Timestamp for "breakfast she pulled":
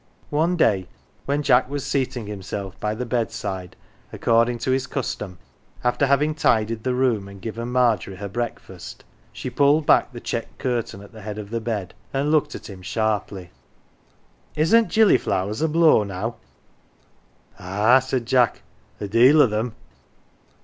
8.27-9.85